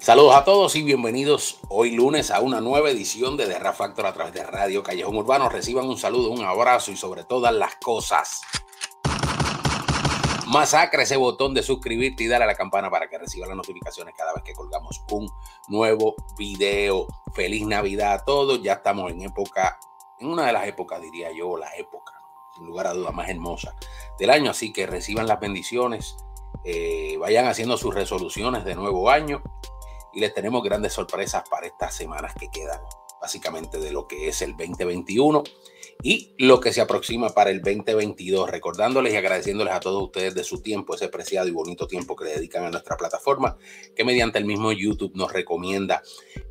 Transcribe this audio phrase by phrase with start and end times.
[0.00, 4.14] Saludos a todos y bienvenidos hoy lunes a una nueva edición de The Factor a
[4.14, 5.50] través de Radio Callejón Urbano.
[5.50, 8.40] Reciban un saludo, un abrazo y sobre todas las cosas.
[10.46, 14.14] Masacre ese botón de suscribirte y darle a la campana para que reciba las notificaciones
[14.16, 15.30] cada vez que colgamos un
[15.68, 17.06] nuevo video.
[17.34, 18.62] Feliz Navidad a todos.
[18.62, 19.78] Ya estamos en época,
[20.18, 22.14] en una de las épocas, diría yo, la época,
[22.56, 23.76] sin lugar a dudas, más hermosa
[24.18, 24.50] del año.
[24.50, 26.16] Así que reciban las bendiciones,
[26.64, 29.42] eh, vayan haciendo sus resoluciones de nuevo año
[30.12, 32.80] y les tenemos grandes sorpresas para estas semanas que quedan,
[33.20, 35.42] básicamente de lo que es el 2021
[36.02, 40.44] y lo que se aproxima para el 2022, recordándoles y agradeciéndoles a todos ustedes de
[40.44, 43.56] su tiempo, ese preciado y bonito tiempo que le dedican a nuestra plataforma,
[43.94, 46.02] que mediante el mismo YouTube nos recomienda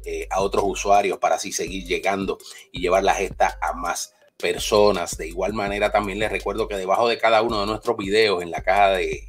[0.06, 2.38] eh, a otros usuarios para así seguir llegando
[2.72, 5.18] y llevar la gesta a más personas.
[5.18, 8.52] De igual manera, también les recuerdo que debajo de cada uno de nuestros videos, en
[8.52, 9.28] la caja de,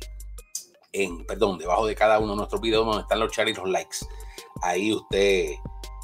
[0.92, 3.68] en, perdón, debajo de cada uno de nuestros videos donde están los char y los
[3.68, 3.98] likes,
[4.62, 5.58] ahí usted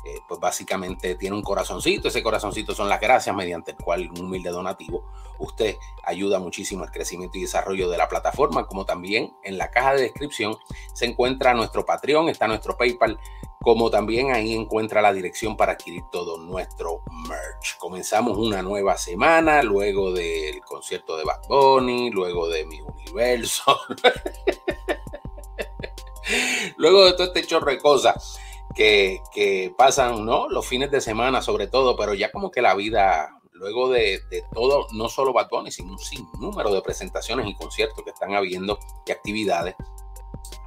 [0.06, 2.06] eh, pues básicamente tiene un corazoncito.
[2.06, 5.04] Ese corazoncito son las gracias mediante el cual un humilde donativo
[5.38, 9.94] usted ayuda muchísimo al crecimiento y desarrollo de la plataforma, como también en la caja
[9.94, 10.56] de descripción
[10.94, 13.18] se encuentra nuestro Patreon, está nuestro PayPal,
[13.60, 17.76] como también ahí encuentra la dirección para adquirir todo nuestro merch.
[17.78, 23.76] Comenzamos una nueva semana luego del concierto de Bad Bunny, luego de mi universo.
[26.76, 28.38] luego de todo este chorro de cosas
[28.76, 30.48] que, pasan, ¿no?
[30.48, 34.20] Los fines de semana sobre todo, pero ya como que la vida, luego de,
[34.52, 38.78] todo, no solo Bad Bunny, sino un sinnúmero de presentaciones y conciertos que están habiendo
[39.06, 39.74] y actividades,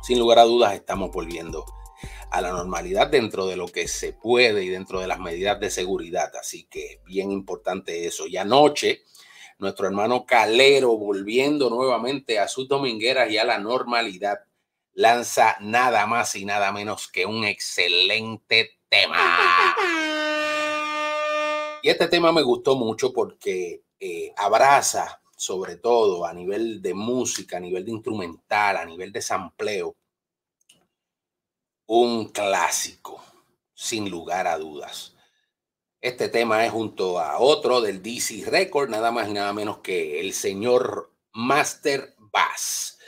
[0.02, 1.66] sin lugar a dudas estamos volviendo
[2.32, 5.70] a la normalidad dentro de lo que se puede y dentro de las medidas de
[5.70, 6.32] seguridad.
[6.40, 8.28] Así que bien importante eso.
[8.28, 9.04] Y anoche,
[9.58, 14.40] nuestro hermano Calero volviendo nuevamente a sus domingueras y a la normalidad
[14.94, 19.18] lanza nada más y nada menos que un excelente tema.
[21.82, 27.58] Y este tema me gustó mucho porque eh, abraza, sobre todo a nivel de música,
[27.58, 29.96] a nivel de instrumental, a nivel de sampleo,
[31.88, 33.24] un clásico,
[33.74, 35.16] sin lugar a dudas.
[36.02, 40.20] Este tema es junto a otro del DC Record, nada más y nada menos que
[40.20, 42.99] el señor Master Bass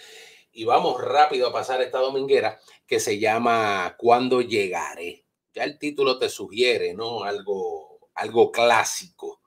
[0.53, 5.25] y vamos rápido a pasar esta dominguera que se llama Cuando llegaré.
[5.53, 7.23] Ya el título te sugiere, ¿no?
[7.23, 9.41] Algo, algo clásico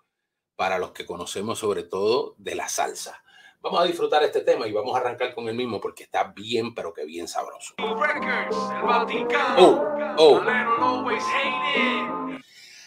[0.56, 3.22] para los que conocemos sobre todo de la salsa.
[3.60, 6.74] Vamos a disfrutar este tema y vamos a arrancar con el mismo porque está bien,
[6.74, 7.74] pero que bien sabroso.
[9.58, 9.82] Oh,
[10.18, 10.40] oh.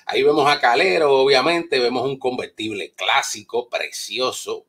[0.06, 4.67] Ahí vemos a Calero, obviamente, vemos un convertible clásico, precioso,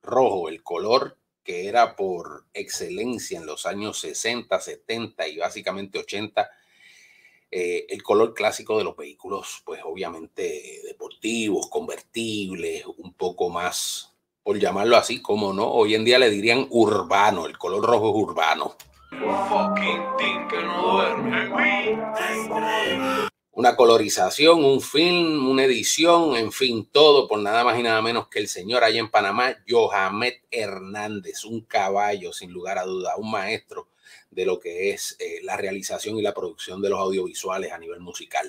[0.00, 1.17] rojo, el color
[1.48, 6.46] que era por excelencia en los años 60, 70 y básicamente 80,
[7.50, 14.58] eh, el color clásico de los vehículos, pues obviamente deportivos, convertibles, un poco más, por
[14.58, 18.76] llamarlo así, como no, hoy en día le dirían urbano, el color rojo es urbano
[23.58, 28.28] una colorización, un film, una edición, en fin, todo por nada más y nada menos
[28.28, 33.32] que el señor allá en Panamá, Johamed Hernández, un caballo, sin lugar a duda, un
[33.32, 33.88] maestro
[34.30, 37.98] de lo que es eh, la realización y la producción de los audiovisuales a nivel
[37.98, 38.48] musical.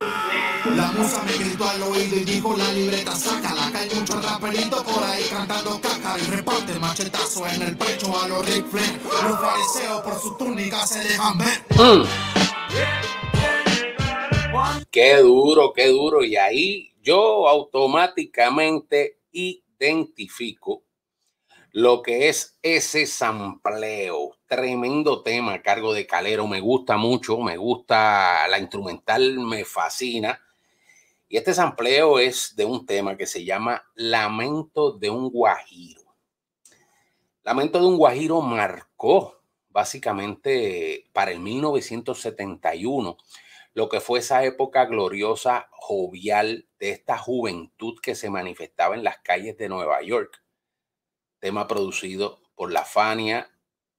[0.00, 4.82] La musa me gritó al oído y dijo la libreta, sácala, que hay mucho raperito
[4.82, 9.00] por ahí cantando caca y reparte machetazo en el pecho a los Rick Flair.
[9.22, 11.64] Los fariseos por su túnica se dejan ver.
[11.76, 13.07] Mm.
[14.90, 16.24] Qué duro, qué duro.
[16.24, 20.82] Y ahí yo automáticamente identifico
[21.72, 24.36] lo que es ese sampleo.
[24.46, 26.46] Tremendo tema a cargo de Calero.
[26.46, 30.40] Me gusta mucho, me gusta la instrumental, me fascina.
[31.28, 36.02] Y este sampleo es de un tema que se llama Lamento de un Guajiro.
[37.44, 43.16] Lamento de un Guajiro marcó básicamente para el 1971
[43.74, 49.18] lo que fue esa época gloriosa, jovial de esta juventud que se manifestaba en las
[49.18, 50.42] calles de Nueva York.
[51.38, 53.50] Tema producido por la Fania,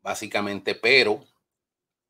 [0.01, 1.24] básicamente, pero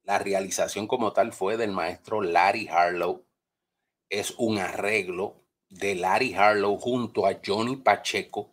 [0.04, 3.26] la realización como tal fue del maestro Larry Harlow.
[4.10, 8.52] Es un arreglo de Larry Harlow junto a Johnny Pacheco,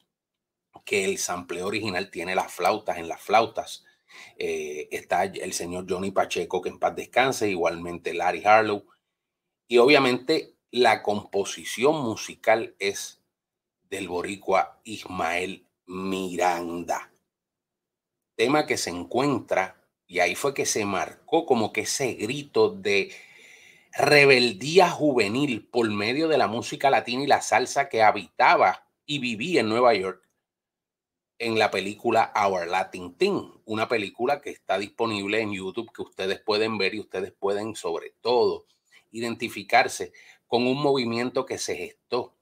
[0.85, 3.85] que el sample original tiene las flautas en las flautas.
[4.37, 8.87] Eh, está el señor Johnny Pacheco, que en paz descanse, igualmente Larry Harlow
[9.69, 13.23] y obviamente la composición musical es
[13.91, 17.11] del boricua Ismael Miranda.
[18.37, 23.13] Tema que se encuentra Y ahí fue que se marcó como que ese grito de
[23.93, 29.63] rebeldía juvenil por medio de la música latina y la salsa que habitaba y vivía
[29.63, 30.23] en Nueva York
[31.39, 36.41] en la película Our Latin Team, una película que está disponible en YouTube que ustedes
[36.41, 38.67] pueden ver y ustedes pueden sobre todo
[39.11, 40.13] identificarse
[40.47, 42.37] con un movimiento que se gestó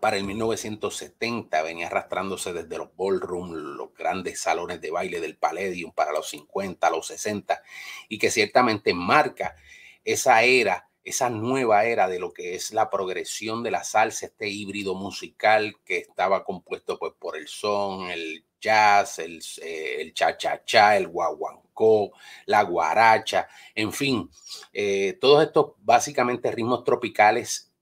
[0.00, 5.92] para el 1970, venía arrastrándose desde los ballroom, los grandes salones de baile del Palladium
[5.92, 7.62] para los 50, los 60,
[8.08, 9.56] y que ciertamente marca
[10.02, 14.48] esa era, esa nueva era de lo que es la progresión de la salsa, este
[14.48, 20.96] híbrido musical que estaba compuesto pues, por el son, el jazz, el, eh, el cha-cha-cha,
[20.96, 22.12] el guaguancó,
[22.46, 24.30] la guaracha, en fin,
[24.72, 27.72] eh, todos estos básicamente ritmos tropicales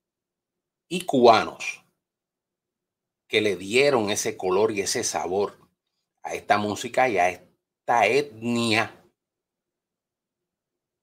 [0.88, 1.84] y cubanos
[3.29, 5.56] que le dieron ese color y ese sabor
[6.23, 9.02] a esta música y a esta etnia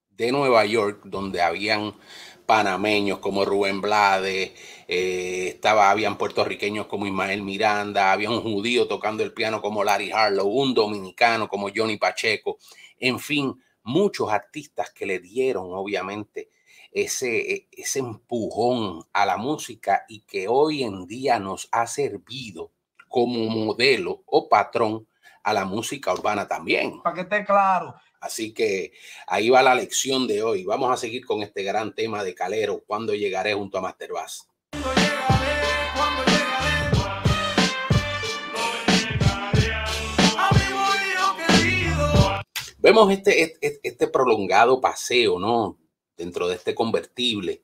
[0.09, 1.95] de Nueva York, donde habían
[2.49, 4.53] panameños como Rubén Blades,
[4.87, 10.09] eh, estaba, habían puertorriqueños como Ismael Miranda, había un judío tocando el piano como Larry
[10.11, 12.57] Harlow, un dominicano como Johnny Pacheco,
[12.97, 13.53] en fin,
[13.83, 16.49] muchos artistas que le dieron obviamente
[16.91, 22.71] ese, e, ese empujón a la música y que hoy en día nos ha servido
[23.07, 25.07] como modelo o patrón
[25.43, 26.99] a la música urbana también.
[27.03, 28.91] Para que esté claro, Así que
[29.27, 30.63] ahí va la lección de hoy.
[30.65, 34.47] Vamos a seguir con este gran tema de Calero, cuando llegaré junto a Master Bass.
[42.81, 45.77] Vemos este, este, este prolongado paseo, ¿no?
[46.15, 47.63] Dentro de este convertible.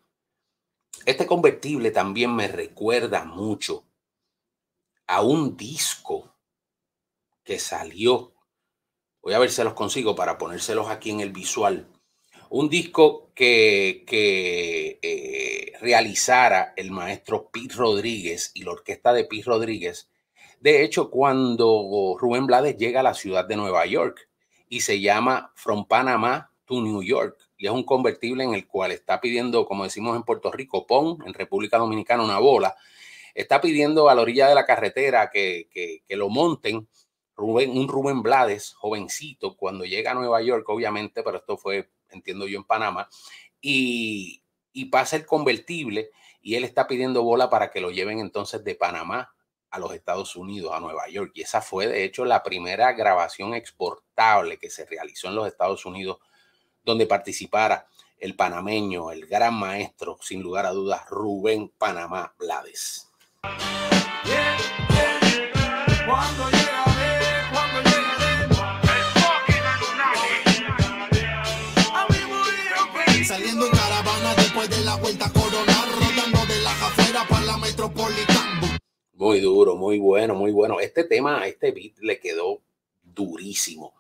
[1.05, 3.85] Este convertible también me recuerda mucho
[5.07, 6.33] a un disco
[7.43, 8.34] que salió
[9.25, 11.87] Voy a ver si los consigo para ponérselos aquí en el visual.
[12.51, 19.45] Un disco que, que eh, realizara el maestro Pete Rodríguez y la orquesta de Pete
[19.47, 20.11] Rodríguez.
[20.59, 24.29] De hecho, cuando Rubén Blades llega a la ciudad de Nueva York
[24.69, 28.91] y se llama From Panama to New York, y es un convertible en el cual
[28.91, 32.75] está pidiendo, como decimos en Puerto Rico, pon, en República Dominicana una bola,
[33.33, 36.87] está pidiendo a la orilla de la carretera que, que, que lo monten
[37.37, 42.57] un Rubén Blades, jovencito, cuando llega a Nueva York, obviamente, pero esto fue, entiendo yo,
[42.57, 43.09] en Panamá,
[43.61, 44.41] y,
[44.91, 46.11] pasa el convertible
[46.41, 49.33] y él está pidiendo bola para que lo lleven entonces de Panamá
[49.71, 51.31] a los Estados Unidos, a Nueva York.
[51.33, 55.85] Y esa fue, de hecho, la primera grabación exportable que se realizó en los Estados
[55.85, 56.19] Unidos,
[56.83, 57.87] donde participara
[58.19, 63.11] el panameño, el gran maestro, sin lugar a dudas, Rubén Panamá Blades.
[79.13, 80.79] Muy duro, muy bueno, muy bueno.
[80.79, 82.61] Este tema, este beat le quedó
[83.03, 83.93] durísimo.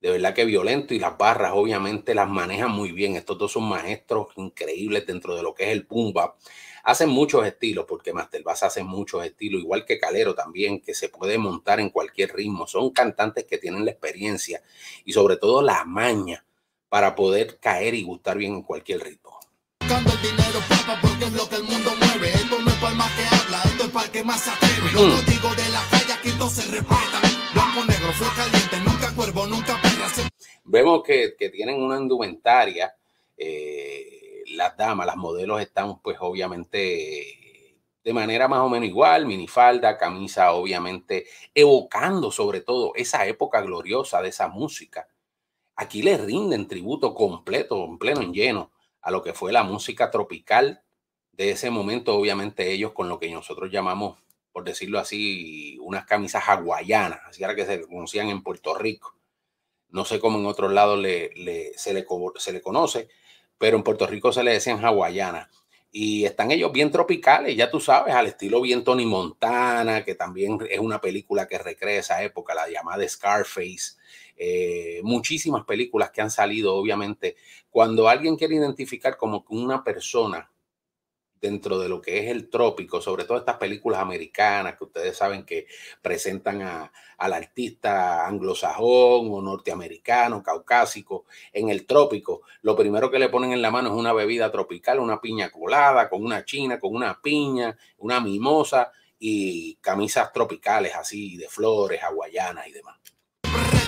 [0.00, 3.16] De verdad que violento y las barras obviamente las manejan muy bien.
[3.16, 6.36] Estos dos son maestros increíbles dentro de lo que es el boom bap.
[6.84, 11.08] Hacen muchos estilos porque Master Bass hace muchos estilos, igual que Calero también, que se
[11.08, 12.68] puede montar en cualquier ritmo.
[12.68, 14.62] Son cantantes que tienen la experiencia
[15.04, 16.44] y sobre todo la maña
[16.92, 19.40] para poder caer y gustar bien en cualquier ritmo.
[30.64, 32.94] Vemos que, que, tienen una indumentaria.
[33.38, 39.96] Eh, las damas, las modelos están pues obviamente de manera más o menos igual, minifalda,
[39.96, 45.08] camisa obviamente evocando sobre todo esa época gloriosa de esa música.
[45.76, 50.10] Aquí le rinden tributo completo, en pleno en lleno, a lo que fue la música
[50.10, 50.82] tropical
[51.32, 56.44] de ese momento, obviamente ellos con lo que nosotros llamamos por decirlo así, unas camisas
[56.46, 59.16] hawaianas, así era que se conocían en Puerto Rico.
[59.88, 61.30] No sé cómo en otros lados le,
[61.76, 63.08] se, le, se le conoce,
[63.58, 65.48] pero en Puerto Rico se le decían hawaianas.
[65.90, 70.58] Y están ellos bien tropicales, ya tú sabes, al estilo bien Tony Montana, que también
[70.70, 73.96] es una película que recrea esa época, la llamada Scarface.
[74.44, 77.36] Eh, muchísimas películas que han salido, obviamente.
[77.70, 80.50] Cuando alguien quiere identificar como una persona
[81.40, 85.44] dentro de lo que es el trópico, sobre todo estas películas americanas que ustedes saben
[85.44, 85.68] que
[86.02, 93.28] presentan a, al artista anglosajón o norteamericano, caucásico, en el trópico, lo primero que le
[93.28, 96.96] ponen en la mano es una bebida tropical, una piña colada, con una china, con
[96.96, 102.98] una piña, una mimosa y camisas tropicales así de flores, hawaianas y demás.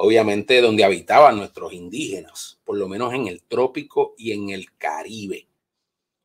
[0.00, 5.48] obviamente donde habitaban nuestros indígenas, por lo menos en el trópico y en el Caribe.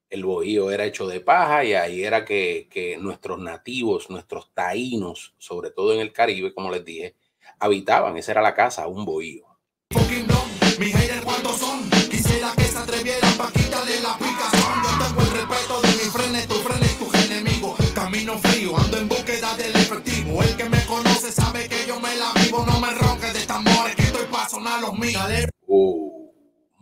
[0.09, 5.33] El bohío era hecho de paja y ahí era que, que nuestros nativos, nuestros taínos,
[5.39, 7.15] sobre todo en el Caribe, como les dije,
[7.57, 8.15] habitaban.
[8.15, 9.45] Esa era la casa, un bohío.
[12.11, 13.37] Quisiera que se atrevieran
[14.03, 14.32] la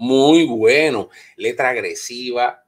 [0.02, 1.10] muy bueno.
[1.36, 2.66] Letra agresiva,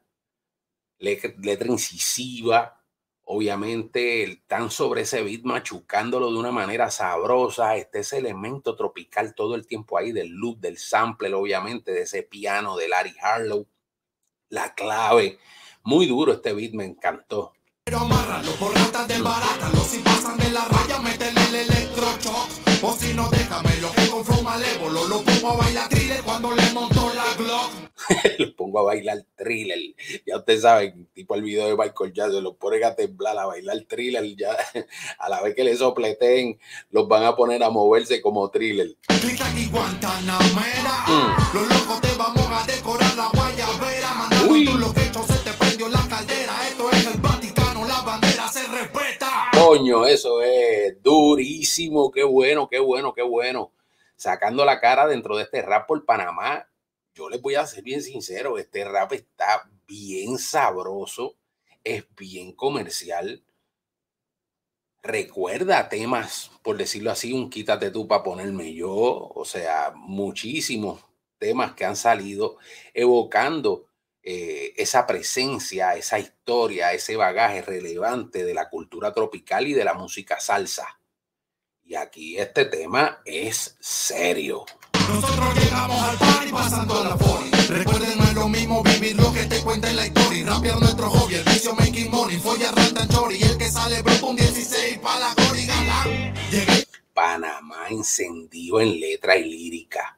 [0.99, 2.79] letra incisiva
[3.25, 9.55] obviamente están sobre ese beat machucándolo de una manera sabrosa, este ese elemento tropical todo
[9.55, 13.67] el tiempo ahí del loop, del sample, obviamente, de ese piano de Larry Harlow,
[14.49, 15.39] la clave,
[15.83, 17.53] muy duro este beat, me encantó.
[17.85, 22.93] Pero amárralo por ratas de barátalo, si pasan de la raya, métele el electrochoc, o
[22.93, 27.11] si no, déjamelo, que con flow malévolo, lo pongo a bailar thriller cuando le montó
[27.13, 27.71] la Glock.
[28.39, 29.95] los pongo a bailar thriller.
[30.25, 33.77] Ya ustedes saben, tipo el video de Michael Jackson, los ponen a temblar, a bailar
[33.87, 34.35] thriller.
[34.35, 34.55] Ya
[35.19, 36.59] a la vez que les sopleten,
[36.91, 38.95] los van a poner a moverse como thriller.
[39.09, 41.05] aquí Guantanamera.
[41.07, 41.55] Mm.
[41.55, 43.02] Los locos te vamos a decorar
[49.73, 52.11] Coño, eso es durísimo.
[52.11, 53.73] Qué bueno, qué bueno, qué bueno.
[54.15, 56.69] Sacando la cara dentro de este rap por Panamá
[57.15, 61.37] yo les voy a ser bien sincero, este rap está bien sabroso,
[61.83, 63.43] es bien comercial.
[65.01, 71.03] Recuerda temas, por decirlo así, un quítate tú para ponerme yo, o sea, muchísimos
[71.39, 72.57] temas que han salido
[72.93, 73.87] evocando
[74.23, 79.93] eh, esa presencia, esa historia, ese bagaje relevante de la cultura tropical y de la
[79.93, 80.99] música salsa.
[81.83, 84.65] Y aquí este tema es serio.
[85.09, 87.51] Nosotros llegamos al party pasando la fori.
[87.67, 90.45] Recuerden, no es lo mismo vivir lo que te cuenta en la historia.
[90.45, 92.37] Rapear nuestro hobby, el vicio making money.
[92.37, 93.35] Folla, renta, chori.
[93.35, 95.67] Y el que sale bro un 16 para la cori
[96.49, 96.87] Llegué.
[97.13, 100.17] Panamá encendido en letra y lírica.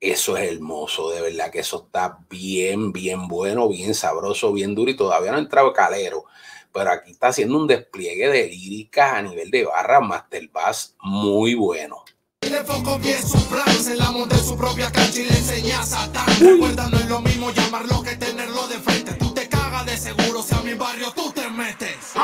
[0.00, 4.92] Eso es hermoso, de verdad que eso está bien, bien bueno, bien sabroso, bien duro
[4.92, 6.24] y todavía no ha entrado calero,
[6.72, 11.54] pero aquí está haciendo un despliegue de líricas a nivel de barra Master Bass muy
[11.54, 12.04] bueno.
[12.42, 15.84] Le foco bien su plan, la monta en su propia cancha y le enseña a
[15.84, 16.26] Satán.
[16.38, 19.14] Recuerda, no es lo mismo llamarlo que tenerlo de frente.
[19.14, 22.14] Tú te cagas de seguro, si a mi barrio tú te metes.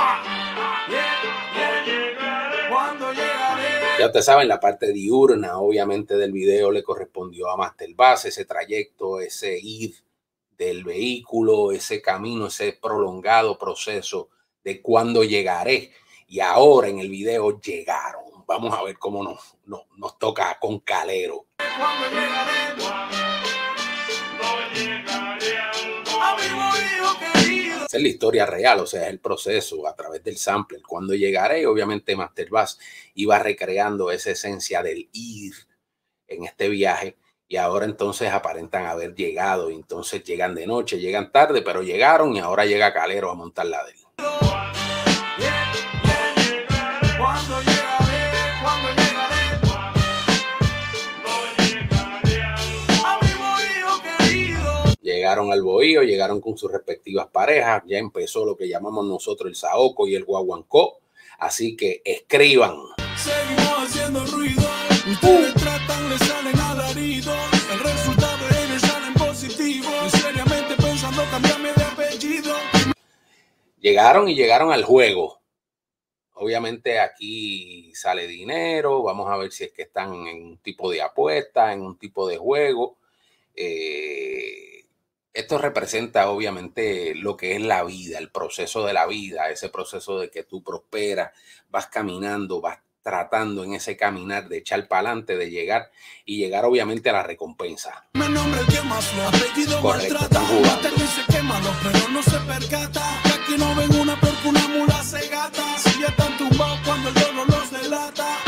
[4.04, 7.88] Ya ustedes saben, la parte diurna, obviamente, del video le correspondió a Master
[8.26, 9.94] ese trayecto, ese ir
[10.58, 14.28] del vehículo, ese camino, ese prolongado proceso
[14.62, 15.90] de cuándo llegaré.
[16.28, 21.46] Y ahora en el video llegaron vamos a ver cómo nos, nos, toca con Calero.
[27.94, 30.82] Es la historia real, o sea, es el proceso a través del sample.
[30.82, 32.76] Cuando llegaré, obviamente Master Bass
[33.14, 35.54] iba recreando esa esencia del ir
[36.26, 39.70] en este viaje y ahora entonces aparentan haber llegado.
[39.70, 43.84] Entonces llegan de noche, llegan tarde, pero llegaron y ahora llega Calero a montar la
[43.84, 44.63] de.
[55.34, 59.56] Llegaron al bohío, llegaron con sus respectivas parejas, ya empezó lo que llamamos nosotros el
[59.56, 61.00] saoco y el guaguancó,
[61.40, 62.76] así que escriban.
[63.16, 64.62] Seguimos haciendo ruido,
[65.10, 67.32] ustedes tratan, le salen alarido,
[67.72, 72.54] el resultado ellos salen positivo, seriamente pensando cambiarme de apellido.
[73.80, 75.40] Llegaron y llegaron al juego.
[76.34, 81.02] Obviamente aquí sale dinero, vamos a ver si es que están en un tipo de
[81.02, 82.98] apuesta, en un tipo de juego.
[83.56, 84.73] Eh,
[85.34, 90.20] esto representa obviamente lo que es la vida, el proceso de la vida, ese proceso
[90.20, 91.32] de que tú prosperas,
[91.68, 95.90] vas caminando, vas tratando en ese caminar de echar para adelante, de llegar
[96.24, 98.08] y llegar obviamente a la recompensa.
[99.82, 100.88] Correcto, están jugando.
[101.82, 106.06] pero no se percata, aquí no ven una porque una mula se gata, si ya
[106.06, 108.38] están tumbados cuando el dolor los delata.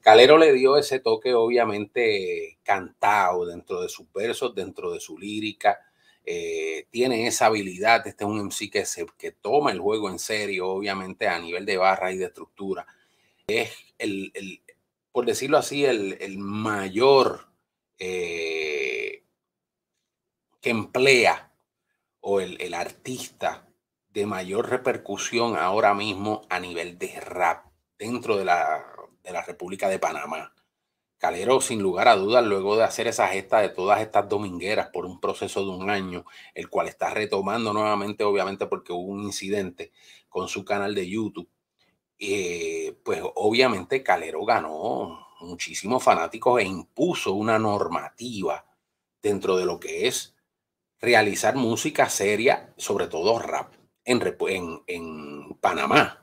[0.00, 5.80] Calero le dio ese toque obviamente cantado dentro de sus versos, dentro de su lírica,
[6.24, 8.06] eh, tiene esa habilidad.
[8.06, 8.84] Este es un MC que,
[9.18, 12.86] que toma el juego en serio, obviamente a nivel de barra y de estructura.
[13.46, 14.32] Es el,
[15.12, 17.48] por decirlo así, el, mayor
[17.98, 19.24] eh,
[20.60, 21.52] que emplea
[22.20, 23.68] o el, artista
[24.08, 27.66] de mayor repercusión ahora mismo a nivel de rap
[27.98, 30.54] dentro de la República de Panamá.
[31.24, 35.06] Calero, sin lugar a dudas, luego de hacer esa gesta de todas estas domingueras por
[35.06, 39.90] un proceso de un año, el cual está retomando nuevamente, obviamente, porque hubo un incidente
[40.28, 41.48] con su canal de YouTube,
[42.18, 48.66] eh, pues obviamente Calero ganó muchísimos fanáticos e impuso una normativa
[49.22, 50.34] dentro de lo que es
[51.00, 53.72] realizar música seria, sobre todo rap,
[54.04, 56.22] en, en, en Panamá.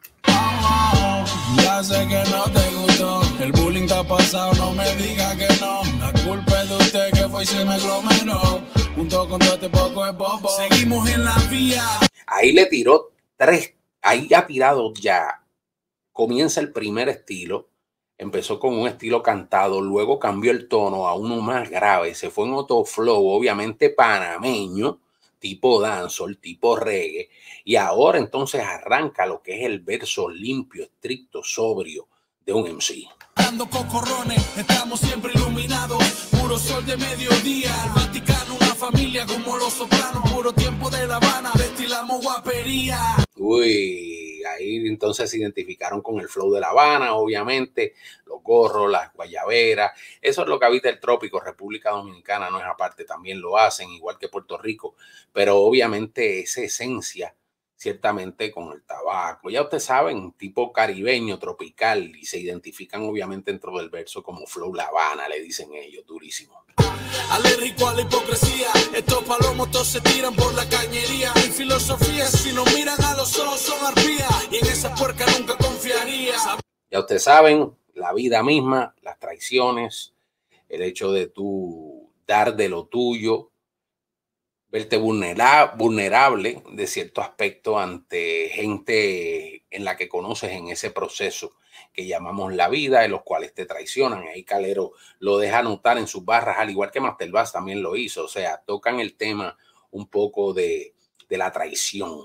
[1.58, 5.81] Ya sé que no el bullying ha pasado, no me diga que no.
[6.00, 8.62] La culpa es de usted que fue y se me aglomeró.
[8.95, 11.83] Junto con todo este poco de bobo, seguimos en la vía.
[12.27, 15.43] Ahí le tiró tres, ahí ha tirado ya.
[16.12, 17.69] Comienza el primer estilo,
[18.17, 22.45] empezó con un estilo cantado, luego cambió el tono a uno más grave, se fue
[22.45, 25.00] en otro flow, obviamente panameño,
[25.39, 27.29] tipo dancehall, tipo reggae,
[27.63, 32.07] y ahora entonces arranca lo que es el verso limpio, estricto, sobrio
[32.45, 33.07] de un MC.
[33.36, 39.74] Dando cocorrones, estamos siempre iluminados, puro sol de mediodía, el Vaticano, una familia como los
[39.74, 43.00] sopranos, puro tiempo de La Habana, destilamos guapería.
[43.38, 47.93] Uy, ahí entonces se identificaron con el flow de La Habana, obviamente,
[48.25, 52.65] los gorros, las guayaberas, eso es lo que habita el trópico, República Dominicana no es
[52.65, 54.95] aparte, también lo hacen, igual que Puerto Rico,
[55.31, 57.33] pero obviamente esa esencia,
[57.82, 63.76] ciertamente con el tabaco, ya ustedes saben, tipo caribeño, tropical, y se identifican obviamente dentro
[63.76, 66.63] del verso como flow La Habana, le dicen ellos, durísimo.
[67.32, 71.34] Alérgico a la hipocresía, estos palomos todos se tiran por la cañería.
[71.34, 76.36] Filosofía si no miran a los ojos son arpías y en esa puerca nunca confiaría.
[76.91, 80.13] Ya ustedes saben, la vida misma, las traiciones,
[80.70, 83.51] el hecho de tú dar de lo tuyo,
[84.71, 91.51] verte vulnerable de cierto aspecto ante gente en la que conoces en ese proceso
[91.93, 94.23] que llamamos la vida, en los cuales te traicionan.
[94.27, 97.95] Ahí Calero lo deja notar en sus barras, al igual que Master Bass también lo
[97.97, 98.23] hizo.
[98.23, 99.57] O sea, tocan el tema
[99.91, 100.93] un poco de,
[101.27, 102.21] de la traición.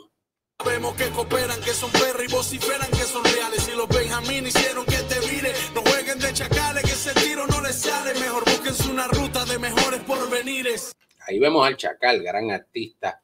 [0.62, 3.68] Sabemos que cooperan, que son perros y vociferan que son reales.
[3.68, 5.52] Y los Benjamín hicieron que te vire.
[5.74, 8.14] No jueguen de chacales, que ese tiro no les sale.
[8.20, 10.96] Mejor búsquense una ruta de mejores porvenires.
[11.26, 13.22] Ahí vemos al Chacal, gran artista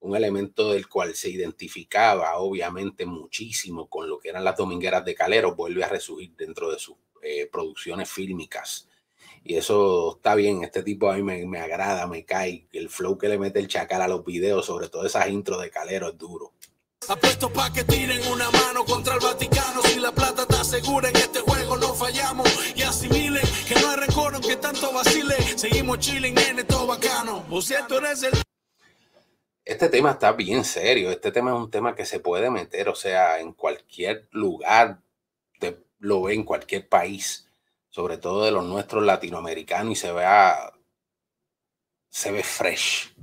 [0.00, 5.14] un elemento del cual se identificaba obviamente muchísimo con lo que eran las domingueras de
[5.14, 8.88] Calero, vuelve a resurgir dentro de sus eh, producciones fílmicas.
[9.42, 13.28] Y eso está bien, este tipo a mí me, agrada, me cae, el flow que
[13.28, 16.52] le mete el chacal a los videos, sobre todo esas intros de Calero es duro.
[17.08, 19.82] Apuesto pa' que tiren una mano contra el Vaticano.
[19.82, 22.48] Si la plata está segura en este juego, no fallamos.
[22.76, 25.36] Y asimilen que no hay rencor, que tanto vacile.
[25.56, 27.44] Seguimos chilling, nene, todo bacano.
[27.48, 28.34] Vos cierto eres el
[29.64, 31.10] este tema está bien serio.
[31.10, 35.02] Este tema es un tema que se puede meter, o sea, en cualquier lugar,
[35.60, 37.50] te, lo ve en cualquier país,
[37.90, 40.72] sobre todo de los nuestros latinoamericanos, y se vea,
[42.08, 43.14] se ve fresh,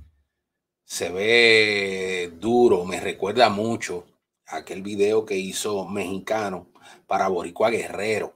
[0.86, 2.86] se ve duro.
[2.86, 4.06] Me recuerda mucho
[4.48, 6.70] aquel video que hizo mexicano
[7.08, 8.36] para Boricua Guerrero,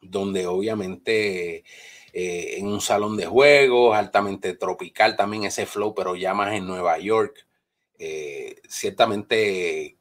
[0.00, 1.64] donde obviamente
[2.12, 6.66] eh, en un salón de juegos, altamente tropical también ese flow, pero ya más en
[6.66, 7.46] Nueva York.
[7.98, 9.96] Eh, ciertamente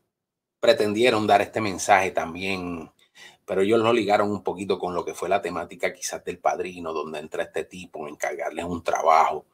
[0.59, 2.91] pretendieron dar este mensaje también,
[3.45, 6.93] pero ellos lo ligaron un poquito con lo que fue la temática quizás del padrino,
[6.93, 9.45] donde entra este tipo en encargarles un trabajo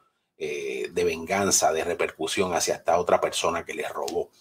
[0.43, 4.31] eh, de venganza, de repercusión hacia esta otra persona que les robó.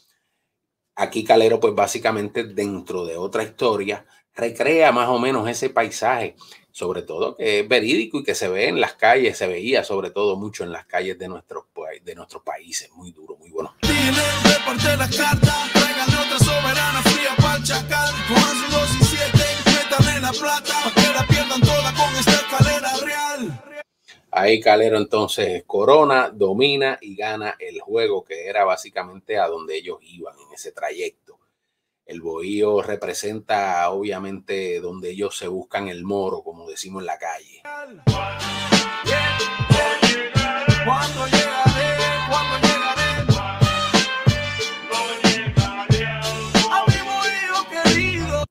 [0.96, 6.36] Aquí Calero, pues básicamente dentro de otra historia, recrea más o menos ese paisaje
[6.72, 10.10] sobre todo que es verídico y que se ve en las calles, se veía sobre
[10.10, 11.64] todo mucho en las calles de nuestros,
[12.02, 13.74] de países, muy duro, muy bueno.
[24.32, 29.98] Ahí Calero entonces corona, domina y gana el juego que era básicamente a donde ellos
[30.02, 31.40] iban en ese trayecto.
[32.06, 37.62] El bohío representa obviamente donde ellos se buscan el moro, como decimos en la calle.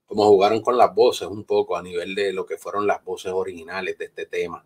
[0.07, 3.31] Como jugaron con las voces un poco a nivel de lo que fueron las voces
[3.31, 4.65] originales de este tema.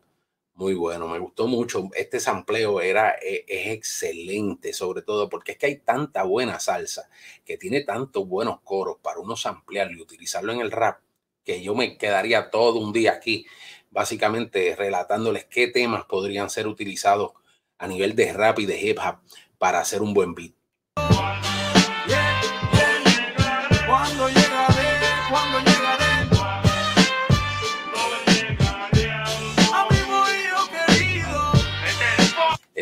[0.56, 1.90] Muy bueno, me gustó mucho.
[1.96, 7.10] Este sampleo era, e, es, excelente, sobre todo porque es que hay tanta buena salsa,
[7.44, 11.00] que tiene tantos buenos coros para uno samplearlo y utilizarlo en el rap,
[11.44, 13.48] que yo me quedaría todo un día aquí,
[13.90, 17.32] básicamente relatándoles qué temas podrían ser utilizados
[17.80, 19.18] a nivel de rap y de hip hop
[19.58, 20.54] para hacer un buen beat.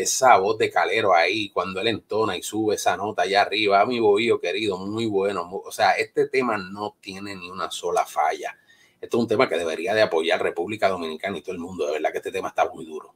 [0.02, 3.86] Esa voz de Calero ahí, cuando él entona y sube esa nota allá arriba, a
[3.86, 5.48] mi bohío querido, muy bueno.
[5.64, 8.56] O sea, este tema no tiene ni una sola falla.
[9.00, 11.86] Esto es un tema que debería de apoyar República Dominicana y todo el mundo.
[11.86, 13.14] De verdad que este tema está muy duro.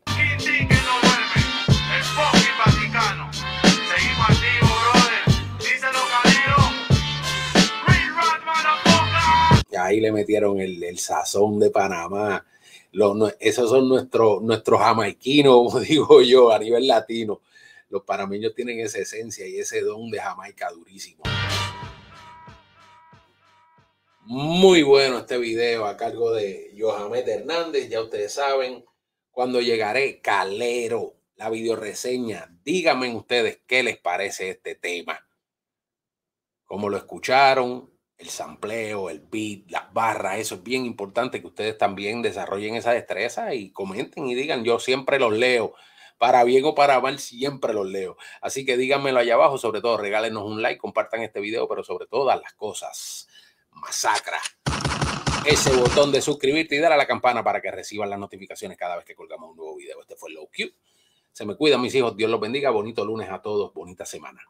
[9.71, 12.45] Y ahí le metieron el, el sazón de Panamá
[13.41, 17.43] esos son nuestros, nuestros jamaiquinos, digo yo, a nivel latino.
[17.89, 21.23] Los panameños tienen esa esencia y ese don de Jamaica durísimo.
[24.23, 27.89] Muy bueno este video a cargo de Johamed Hernández.
[27.89, 28.85] Ya ustedes saben,
[29.31, 32.49] cuando llegaré, Calero, la videoreseña.
[32.65, 35.21] Díganme ustedes qué les parece este tema.
[36.65, 37.96] ¿Cómo lo escucharon?
[38.19, 42.93] El sampleo, el beat, las barras, eso es bien importante que ustedes también desarrollen esa
[42.93, 45.75] destreza y comenten y digan, yo siempre los leo,
[46.19, 48.17] para bien o para mal, siempre los leo.
[48.41, 52.07] Así que díganmelo allá abajo, sobre todo regálenos un like, compartan este video, pero sobre
[52.07, 53.29] todas las cosas,
[53.71, 54.41] masacra
[55.47, 58.97] ese botón de suscribirte y dar a la campana para que reciban las notificaciones cada
[58.97, 60.01] vez que colgamos un nuevo video.
[60.01, 60.73] Este fue Low Q.
[61.31, 64.41] Se me cuidan mis hijos, Dios los bendiga, bonito lunes a todos, bonita semana.